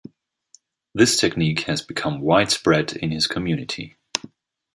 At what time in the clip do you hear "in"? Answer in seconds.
2.93-3.11